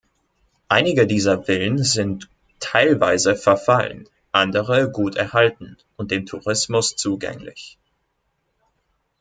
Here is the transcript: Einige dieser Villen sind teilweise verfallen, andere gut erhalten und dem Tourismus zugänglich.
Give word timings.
Einige 0.67 1.05
dieser 1.05 1.43
Villen 1.43 1.77
sind 1.83 2.27
teilweise 2.59 3.35
verfallen, 3.35 4.09
andere 4.31 4.89
gut 4.89 5.15
erhalten 5.15 5.77
und 5.95 6.09
dem 6.09 6.25
Tourismus 6.25 6.95
zugänglich. 6.95 7.77